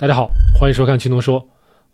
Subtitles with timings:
[0.00, 1.44] 大家好，欢迎收看青铜说。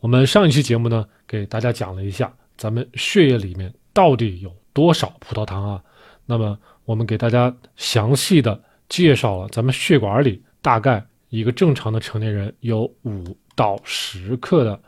[0.00, 5.82] 我们上一期节目呢，给大家讲了一下咱们血液里面到底有多少葡萄糖啊。
[6.26, 13.24] 那么我们给大家详细的介绍了咱们血管里大概一个正常的成年人有五
[13.56, 14.78] 到十克的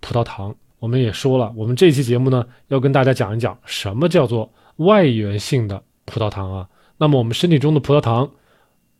[0.00, 0.52] 葡萄糖。
[0.80, 6.68] 我们也说了，我们这期节目呢，要跟大家讲一讲什么叫做外源性的葡萄糖啊。
[6.98, 8.28] 那么我们身体中的葡萄糖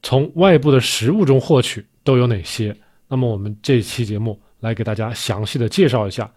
[0.01, 2.77] 从外部的食物中获取都有哪些？
[3.15, 6.29] 那么我们这期节目来给大家详细的介绍一下。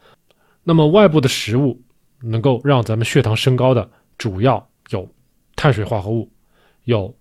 [0.64, 1.82] 那么外部的食物
[2.22, 5.10] 能够让咱们血糖升高的，主要有
[5.56, 6.32] 碳水化合物，
[6.84, 7.12] 有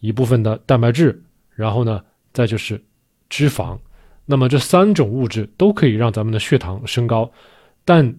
[0.00, 2.82] 一部分的蛋白质，然后呢，再就是
[3.28, 3.78] 脂肪。
[4.24, 7.30] 那么这三种物质都可以让咱们的血糖升高，
[7.84, 8.16] 但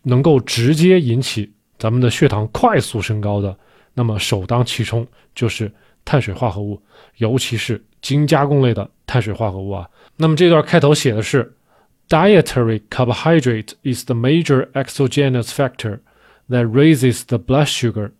[0.00, 3.54] 能够直接引起咱们的血糖快速升高的，
[3.92, 5.70] 那么首当其冲就是
[6.04, 6.80] 碳水化合物，
[7.16, 9.88] 尤其是精加工类的碳水化合物啊。
[10.16, 11.56] 那么这段开头写的是
[12.08, 16.00] ，dietary carbohydrate is the major exogenous factor
[16.48, 18.10] that raises the blood sugar。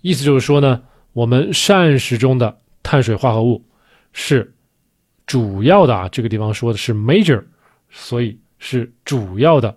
[0.00, 3.64] 意思就是说呢，我们膳食中的碳水化合物
[4.12, 4.54] 是
[5.26, 7.44] 主要的啊，这个地方说的是 major，
[7.90, 9.76] 所以是主要的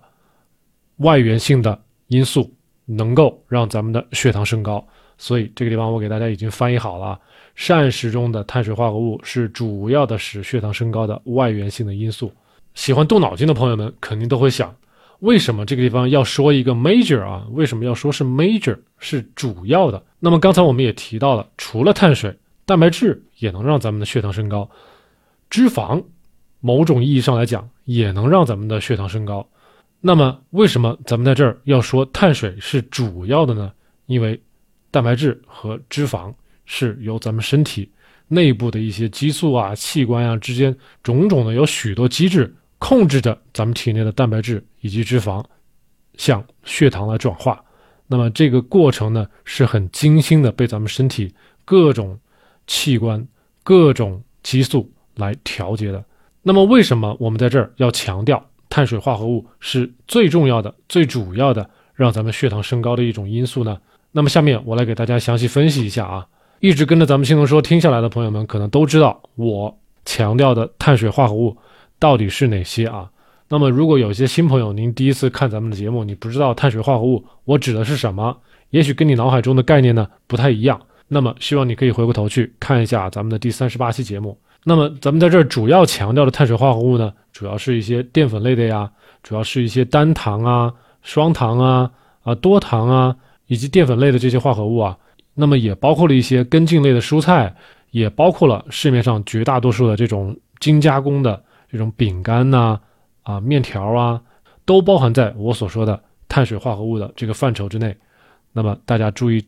[0.96, 2.52] 外源性的因素，
[2.86, 4.86] 能够让咱们的血糖升高。
[5.20, 7.20] 所以这个地方我给大家已经翻译好了。
[7.54, 12.32] 膳食中的碳水化合物是主要的使血糖升高的外源性的因素。
[12.74, 14.74] 喜欢动脑筋的朋友们肯定都会想，
[15.18, 17.46] 为什么这个地方要说一个 major 啊？
[17.50, 20.02] 为什么要说是 major 是主要的？
[20.18, 22.34] 那么刚才我们也提到了，除了碳水，
[22.64, 24.70] 蛋白质也能让咱们的血糖升高，
[25.50, 26.02] 脂肪
[26.60, 29.46] 某种意义上来讲也能让咱们的血糖升高。
[30.00, 33.70] 那么为什么咱们在这儿要说碳水是主要的呢？
[34.06, 34.40] 因为
[34.90, 36.32] 蛋白质和脂肪。
[36.72, 37.90] 是由咱们身体
[38.28, 45.44] 内部的一些激素啊、器官啊之间种种的有许多机制控制着咱们体内的蛋白质以及脂肪
[46.16, 47.60] 向血糖来转化。
[48.06, 51.34] 那么这个过程呢是很精心的被咱们身体
[51.64, 52.16] 各种
[52.68, 53.26] 器官、
[53.64, 56.02] 各种激素来调节的。
[56.40, 63.76] 那么为什么我们在这儿要强调碳水化合物是最重要的、最主要的让咱们血糖升高的一种因素呢？
[64.12, 66.26] 那么下面我来给大家详细分析一下啊。
[66.60, 71.56] 一直跟着咱们新龙说听下来的朋友们，可能都知道我强调的碳水化合物
[71.98, 73.10] 到底是哪些啊？
[73.48, 78.36] 那么如果有些新朋友，您第一次看咱们的节目，你不知道碳水化合物我指的是什么，
[78.70, 80.80] 也许跟你脑海中的概念呢不太一样。
[81.08, 84.38] 那么希望你可以回过头去看一下咱们的第三十八期节目。
[84.62, 88.90] 那么咱们在这儿主要强调的碳水化合物呢，主要是一些淀粉类的呀，
[89.22, 90.72] 主要是一些单糖啊、
[91.02, 91.90] 双糖啊、
[92.22, 93.16] 啊多糖啊，
[93.50, 94.96] 以及淀粉类的这些化合物啊。
[95.34, 97.52] 那么也包括了一些根茎类的蔬菜，
[97.90, 102.78] 也包括了市面上绝大多数的这种精加工的这种饼干呐、
[103.24, 104.22] 啊面条啊，
[104.64, 107.96] 都包含在我所说的碳水化合物的这个范畴之内。
[108.52, 109.44] 那么大家注意，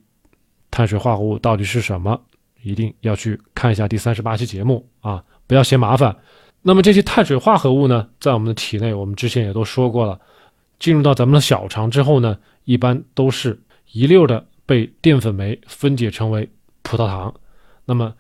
[0.71, 2.21] 碳水化合物到底是什么？
[2.63, 6.17] 一定要去看一下第三十八期节目啊，不要嫌麻烦。
[6.63, 10.19] 那么这些碳水化合物呢，在我们的体内，我们之前也都说过了，
[10.79, 13.61] 进入到咱们的小肠之后呢，一般都是
[13.93, 14.45] 一溜的。
[14.65, 16.49] 被淀粉酶分解成为
[16.83, 17.35] 葡萄糖，
[17.85, 18.15] 那么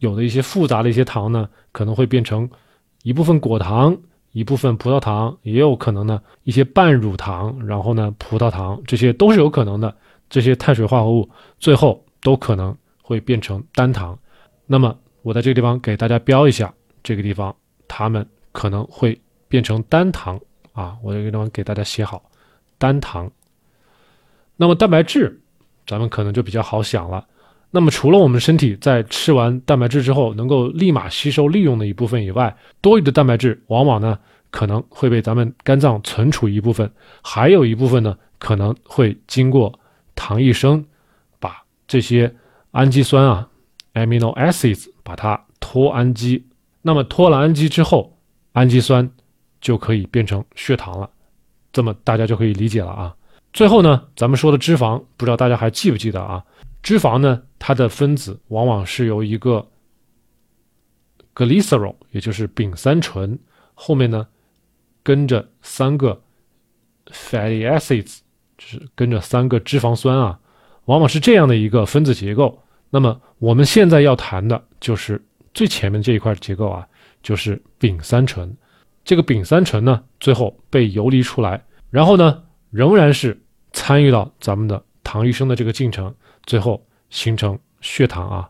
[0.00, 2.50] 有的一些复杂的一些糖呢，可能会变成
[3.04, 3.96] 一部分果糖，
[4.32, 9.96] 一部分葡萄糖，也有可能呢一些半乳糖，然后呢葡萄糖，这些都是有可能的。
[10.28, 11.30] 这些碳水化合物
[11.60, 14.18] 最后都可能会变成单糖。
[14.66, 16.74] 那么我在这个地方给大家标一下，
[17.04, 17.54] 这个地方
[17.86, 19.18] 它们可能会
[19.48, 20.38] 变成单糖
[20.72, 22.20] 啊，我这个地方给大家写好
[22.78, 23.30] 单糖。
[24.56, 25.40] 那么蛋白质。
[25.86, 27.26] 咱们可能就比较好想了。
[27.70, 34.18] 那么，除了我们身体在吃完蛋白质之后能够立马吸收利用的一部分以外，多余的蛋白质往往呢
[34.50, 36.90] 可能会被咱们肝脏存储一部分，
[37.22, 39.78] 还有一部分呢可能会经过
[40.14, 40.82] 糖异生
[41.38, 42.34] 把这些
[42.70, 43.46] 氨基酸啊
[43.92, 46.42] （amino acids） 把它脱氨基。
[46.80, 48.16] 那么脱了氨基之后，
[48.52, 49.06] 氨基酸
[49.60, 51.10] 就可以变成血糖了。
[51.72, 53.14] 这么大家就可以理解了啊。
[53.54, 56.44] 最后呢，咱们说的脂肪，不知道大家还记不记得啊？
[56.82, 59.64] 脂肪呢，它的分子往往是由一个
[61.36, 63.38] glycerol，也就是丙三醇，
[63.74, 64.26] 后面呢
[65.04, 66.20] 跟着三个
[67.06, 68.18] fatty acids，
[68.58, 70.36] 就是跟着三个脂肪酸啊，
[70.86, 72.60] 往往是这样的一个分子结构。
[72.90, 75.24] 那么我们现在要谈的就是
[75.54, 76.84] 最前面这一块结构啊，
[77.22, 78.52] 就是丙三醇。
[79.04, 83.40] 这个丙三醇呢，最后被游离出来，然后呢，仍然是。
[83.74, 86.14] 参与到咱们的糖异生的这个进程，
[86.46, 88.48] 最后形成血糖啊。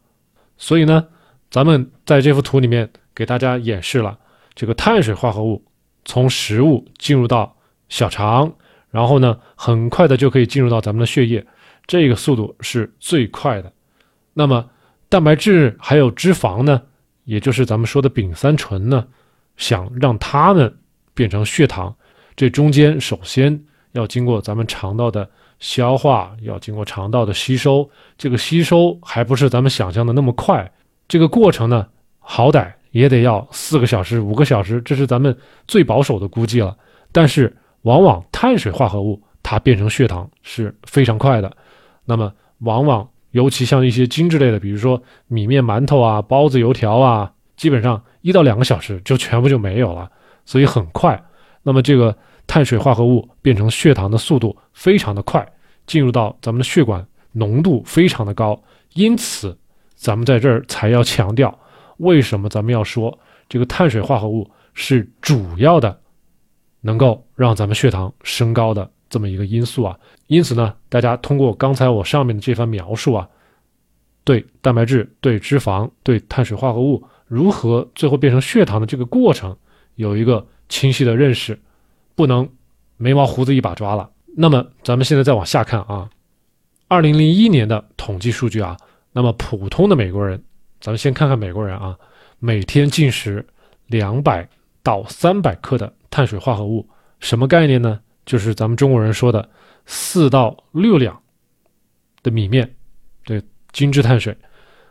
[0.57, 1.05] 所以呢，
[1.51, 4.17] 咱们在这幅图里面给大家演示了
[4.55, 5.65] 这个碳水化合物
[6.05, 7.57] 从食物进入到
[7.89, 8.55] 小肠，
[8.91, 11.45] 然后呢，很快的就可以进入到咱们的血液，
[11.87, 13.73] 这个速度是最快的。
[14.35, 14.71] 那么
[15.09, 16.83] 蛋白质还有脂肪呢，
[17.25, 19.07] 也就是咱们说的丙三醇呢，
[19.57, 20.79] 想让它们
[21.15, 21.97] 变成血糖，
[22.37, 30.71] 这中间首先要经过咱们肠道的消化，要经过肠道的吸收，这个吸收还不是咱们想象的那么快，
[31.09, 31.87] 这个过程呢，
[32.19, 35.37] 好歹也得要四个小时、五个小时，这是咱们
[35.67, 36.77] 最保守的估计了。
[37.11, 41.51] 但是往往碳水化合物它变成血糖是非常快的，
[42.05, 43.09] 那么往往。
[43.31, 50.09] 尤其像一些精致类的，比如说米面馒头啊、包子、油条啊，基本上一到两个小时就全部就没有了，
[50.45, 51.21] 所以很快。
[51.65, 55.47] 那么这个碳水化合物变成血糖的速度非常的快，
[55.87, 58.61] 进入到咱们的血管浓度非常的高，
[58.95, 59.57] 因此
[59.95, 61.59] 咱们在这儿才要强调，
[61.99, 63.19] 为什么咱们要说
[63.49, 65.99] 这个碳水化合物是主要的，
[66.81, 68.91] 能够让咱们血糖升高的。
[69.11, 73.29] 这么一个因素啊，因此呢，大家通过刚才我上面的这番描述啊，
[74.25, 79.57] 对蛋白质、对脂肪、对碳水化合物如何最后变成血糖的这个过程
[79.95, 81.57] 有一个清晰的认识，
[82.15, 82.49] 不能
[82.97, 84.11] 眉毛胡子一把抓了。
[84.37, 86.09] 那么咱们现在再往下看啊，
[86.89, 88.77] 二零零一年的统计数据啊，
[89.13, 90.43] 那么普通的美国人，
[90.81, 91.97] 咱们先看看美国人啊，
[92.39, 93.47] 每天进食
[93.87, 94.49] 两百
[94.83, 96.89] 到三百克的碳水化合物，
[97.21, 98.01] 什么概念呢？
[98.27, 99.49] 就是咱们中国人说的
[99.87, 101.21] 四到六两
[102.23, 102.75] 的米面，
[103.25, 104.37] 对精致碳水。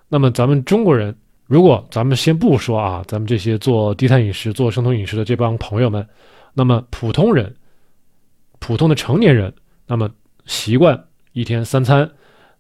[0.08, 1.16] 那么咱们中国人，
[1.48, 6.08] 如果咱们先不说啊，咱们这些做低碳饮食、做生酮饮食的这帮朋友们，
[6.54, 7.56] 那么普通人、
[8.60, 9.54] 普通的成年人，
[9.88, 10.10] 那么
[10.46, 12.12] 习惯一天三餐，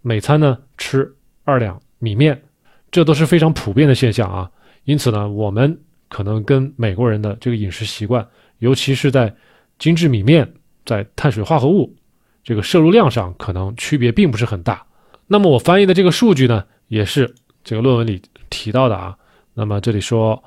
[0.01, 2.43] 每餐呢吃二两米面，
[2.91, 4.51] 这都是非常普遍的现象啊。
[4.83, 5.79] 因此呢，我们
[6.09, 8.27] 可能跟美国人的这个饮食习惯，
[8.59, 9.35] 尤其是在
[9.77, 10.53] 精致米面。
[10.85, 11.95] 在碳水化合物
[12.43, 14.85] 这个摄入量上，可能区别并不是很大。
[15.27, 19.17] 那么我翻译的这个数据呢，也是这个论文里提到的啊。
[19.53, 20.43] 那么这里说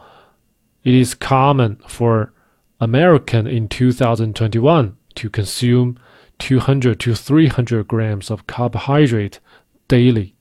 [0.82, 2.28] ，It is common for
[2.78, 5.96] American in 2021 to consume
[6.38, 9.34] 200 to 300 grams of carbohydrate
[9.88, 10.32] daily，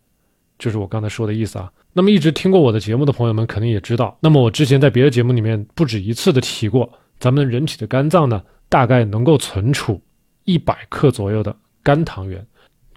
[0.57, 1.71] 就是我刚才说的意思啊。
[1.93, 8.43] 那么一直听过我的节目的朋友们肯定也知道，那么我之前在别的节目里面不止一次的提过，咱们人体的肝脏呢。
[8.67, 10.01] 大概能够存储
[10.43, 12.45] 一百克左右的肝糖原。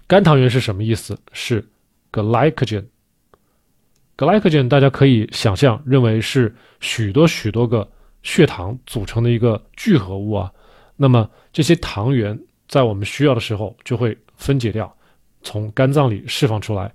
[0.07, 1.15] 肝糖原是什么意思？
[1.31, 1.63] 是
[2.11, 2.85] glycogen。
[4.17, 7.87] glycogen 大家可以想象认为是许多许多个
[8.23, 10.51] 血糖组成的一个聚合物啊。
[10.95, 12.37] 那么这些糖原
[12.67, 14.93] 在我们需要的时候就会分解掉，
[15.41, 16.93] 从肝脏里释放出来，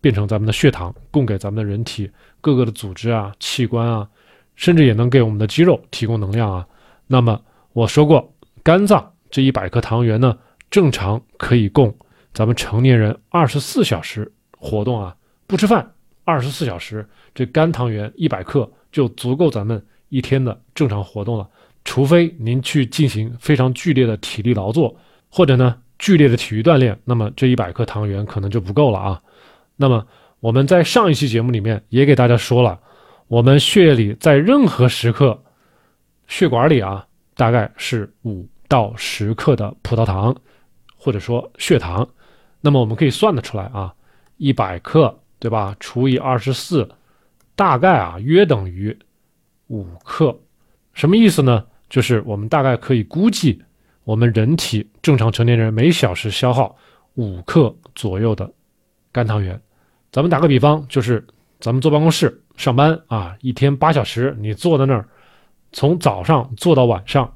[0.00, 2.10] 变成咱们的血糖，供给咱们的人体
[2.40, 4.08] 各个的组织啊、器官啊，
[4.54, 6.66] 甚至也能给我们的肌肉提供能量啊。
[7.06, 7.40] 那么
[7.72, 8.32] 我说过，
[8.62, 10.38] 肝脏这一百克糖原呢，
[10.70, 11.96] 正常可以供
[12.32, 15.16] 咱们成年人二十四小时活动啊，
[15.46, 21.48] 不吃饭二十四小时，这肝糖原一百克就足够咱们一天的正常活动了。
[21.84, 24.94] 除非您去进行非常剧烈的体力劳作，
[25.30, 29.22] 或者呢剧烈的体育锻炼，那么这一百克糖原可能就不够了啊。
[29.76, 30.06] 那么
[30.40, 32.78] 我们在上一期节目里面也给大家说了，
[33.28, 35.42] 我们血液里在任何时刻，
[36.28, 37.06] 血管里啊。
[37.36, 40.36] 大概是五到十克的葡萄糖，
[40.94, 42.06] 或者说血糖，
[42.60, 43.94] 那么我们可以算得出来啊，
[44.36, 45.74] 一百克对吧？
[45.80, 46.86] 除以二十四，
[47.56, 48.94] 大概啊约等于
[49.70, 50.38] 五克。
[50.92, 51.64] 什么意思呢？
[51.88, 53.60] 就是我们大概可以估计，
[54.04, 56.76] 我们人体正常成年人每小时消耗
[57.14, 58.48] 五克左右的
[59.10, 59.60] 肝糖原。
[60.12, 61.24] 咱们打个比方，就是
[61.60, 65.08] 咱们坐办公室上班啊，一天八小时，你坐在那儿。
[65.72, 67.32] 从早上坐到晚上，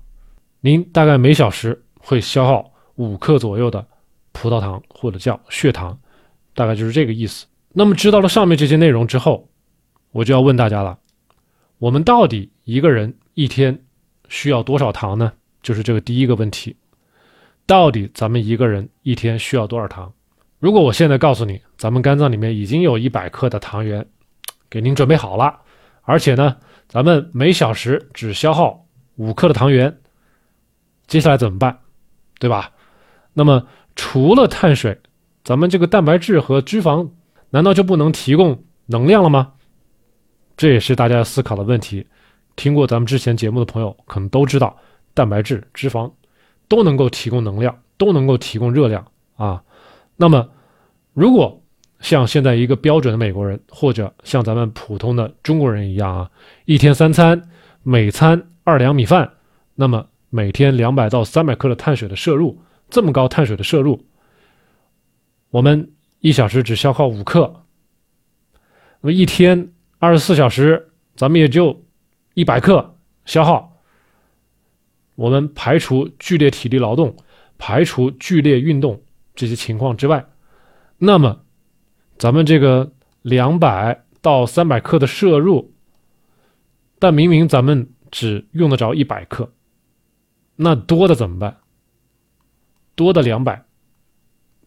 [0.61, 3.87] 您大概每小时会消耗五克左右的
[4.33, 5.97] 葡萄糖或者叫血糖，
[6.53, 7.47] 大概就是这个意思。
[7.73, 9.49] 那么知道了上面这些内容之后，
[10.11, 10.99] 我就要问大家了：
[11.85, 13.79] 我们到底一个人一天
[14.31, 15.31] 需要多少糖呢？
[15.63, 16.75] 就是这个第一个问题，
[17.67, 20.11] 到底咱们一个人一天需要多少糖？
[20.59, 24.07] 如果我现在告诉你，咱们肝脏里面已经有一百克的糖原，
[24.71, 25.61] 给您准备好了，
[26.05, 26.57] 而且呢。
[26.89, 28.87] 咱们每小时只消耗
[29.17, 29.95] 五克的糖原，
[31.07, 31.81] 接下来怎么办？
[32.39, 32.73] 对吧？
[33.35, 34.99] 那么除了碳水，
[35.45, 37.11] 咱们这个蛋白质和脂肪
[37.51, 39.53] 难道就不能提供能量了吗？
[40.57, 42.07] 这也是大家要思考的问题。
[42.57, 44.77] 听过咱们之前节目的朋友可能都知道，
[45.13, 46.11] 蛋白质、脂肪
[46.69, 49.05] 都能够提供能量，都能够提供热量
[49.37, 49.63] 啊。
[50.17, 50.49] 那么
[51.13, 51.61] 如果
[52.01, 56.31] 像现在一个标准的美国人，或者像咱们普通的中国人一样啊，
[56.67, 57.51] 一天三餐
[57.83, 59.33] 每餐二两米饭，
[59.75, 64.05] 那么每天两百到三百克的碳水的摄入，这么高碳水的摄入，
[65.51, 67.65] 我们一小时只消耗五克，
[69.01, 69.73] 那么一天
[70.05, 71.83] 二十四小时，咱们也就
[72.35, 72.95] 一百克
[73.25, 73.81] 消耗。
[75.15, 77.17] 我们排除剧烈体力劳动、
[77.57, 79.03] 排除剧烈运动
[79.35, 80.27] 这些情况之外，
[80.99, 81.41] 那么
[82.19, 82.93] 咱们这个
[83.23, 85.73] 两百到三百克的摄入，
[86.99, 89.55] 但明明咱们只用得着一百克，
[90.57, 91.57] 那多的怎么办？
[92.95, 93.65] 多的两百、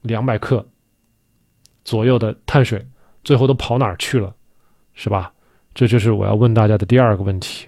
[0.01, 0.67] 两百克
[1.83, 2.87] 左右的碳水，
[3.23, 4.33] 最后都跑哪儿去了？
[4.97, 5.31] 是吧？
[5.75, 7.67] 这就是我要问大家的第二个问题。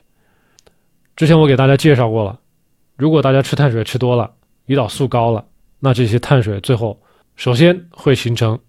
[1.16, 2.40] 之前我给大家介绍过了。
[2.98, 4.34] 如果大家吃碳水吃多了，
[4.66, 5.46] 胰岛素高了，
[5.80, 7.00] 那这些碳水最后
[7.36, 8.60] 首先会形成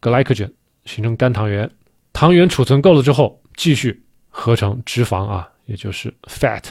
[0.00, 0.50] glycogen，
[0.86, 1.70] 形成肝糖原，
[2.14, 6.64] 糖原储存够了之后，继续合成脂肪啊，也就是 fat，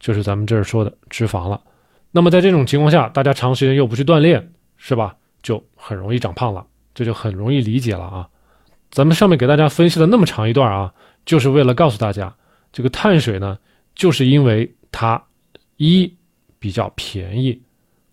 [0.00, 1.62] 就是咱们这儿说的脂肪了。
[2.10, 5.16] 那么在这种情况下，大家长时间又不去锻炼，是吧？
[5.42, 8.28] 就很容易长胖了，这就很容易理解了啊。
[8.90, 10.92] 咱们上面给大家分析了那么长一段啊，
[11.24, 12.34] 就是为了告诉大家，
[12.72, 13.58] 这个碳水呢，
[13.94, 15.22] 就是因为它。
[15.82, 16.14] 一
[16.58, 17.58] 比较便宜，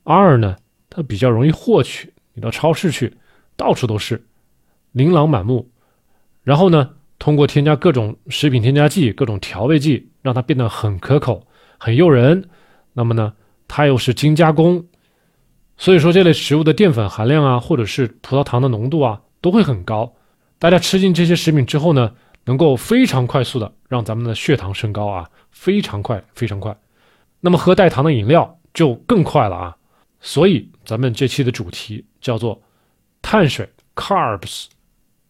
[0.05, 0.55] 二呢，
[0.89, 2.13] 它比较容易获取。
[2.33, 3.13] 你到超市去，
[3.57, 4.25] 到处都是，
[4.93, 5.69] 琳琅满目。
[6.43, 11.45] 然后呢，通过添加各种食品添加剂、各种调味剂，让它变得很可口、
[11.77, 12.49] 很诱人。
[12.93, 13.33] 那么呢，
[13.67, 14.85] 它又是精加工，
[15.75, 20.13] 所以说这类食物的淀粉含量啊，或者是葡萄糖的浓度啊，都会很高。
[20.59, 26.75] 大家吃进这些食品之后呢，能够非常快速的让咱们的血糖升高啊，非常快，非常快。
[27.39, 29.77] 那么喝代糖的饮料就更快了啊，
[30.19, 32.59] 所以咱们这期的主题叫做
[33.21, 34.65] 碳水 （carbs），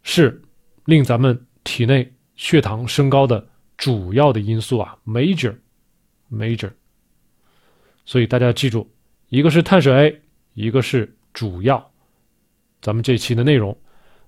[0.04, 0.42] 是
[0.86, 6.72] 令咱们体内血糖升高的主要的因素啊，major，major。
[8.06, 8.90] 所以大家记住，
[9.28, 10.22] 一个是碳水，
[10.54, 11.92] 一个是主要。
[12.82, 13.78] 咱们这期的内容，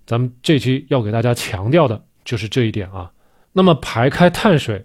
[0.09, 3.11] 咱们这期要给大家强调的就是这一点啊。
[3.53, 4.83] 那么排开碳水。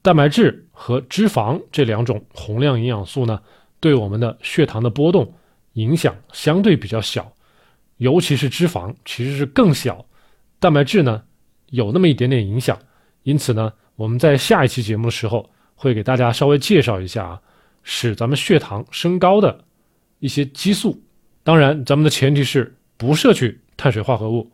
[0.00, 3.38] 蛋白质和脂肪这两种宏量营养素呢，
[3.80, 5.30] 对我们的血糖的波动
[5.74, 7.30] 影响相对比较小，
[7.98, 10.06] 尤其是脂肪其实是更小，
[10.58, 11.22] 蛋白质呢
[11.66, 12.78] 有那么一点点影响。
[13.24, 17.42] 因此呢，我们在下一期节目的时候会给大家稍微介绍一下啊，
[17.82, 19.62] 使咱们血糖升高的
[20.20, 20.98] 一些激素。
[21.42, 24.46] 当然，咱们的前提是不摄取碳水化合物，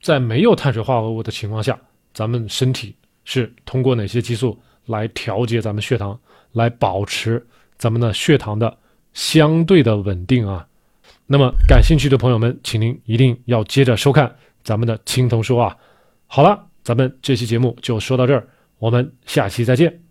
[0.00, 1.78] 在没有碳水化合物的情况下，
[2.14, 4.58] 咱们身体是通过哪些激素？
[4.86, 6.18] 来调节咱们血糖，
[6.52, 8.74] 来保持咱们的血糖的
[9.12, 10.66] 相对的稳定啊。
[11.26, 15.76] 那么感兴趣的朋友们，请您一定要接着收看咱们的青铜说啊。
[16.26, 20.03] 好了，咱们这期节目就说到这儿，我们下期再见。